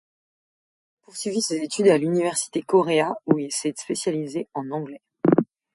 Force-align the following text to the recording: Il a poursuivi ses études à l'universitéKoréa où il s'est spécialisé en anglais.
Il 0.01 0.95
a 0.95 1.05
poursuivi 1.05 1.43
ses 1.43 1.57
études 1.57 1.89
à 1.89 1.99
l'universitéKoréa 1.99 3.13
où 3.27 3.37
il 3.37 3.51
s'est 3.51 3.75
spécialisé 3.77 4.47
en 4.55 4.71
anglais. 4.71 5.03